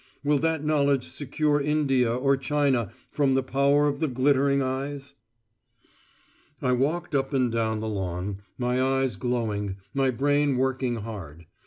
Will 0.23 0.39
that 0.39 0.65
knowledge 0.65 1.07
secure 1.09 1.61
India 1.61 2.11
or 2.11 2.35
China 2.35 2.91
from 3.11 3.35
the 3.35 3.43
power 3.43 3.87
of 3.87 3.99
the 3.99 4.07
glittering 4.07 4.59
eyes? 4.59 5.13
I 6.59 6.71
walked 6.71 7.13
up 7.13 7.33
and 7.35 7.51
down 7.51 7.81
the 7.81 7.87
lawn, 7.87 8.41
my 8.57 8.81
eyes 8.81 9.15
glowing, 9.15 9.75
my 9.93 10.09
brain 10.09 10.57
working 10.57 10.95
hard. 10.95 11.45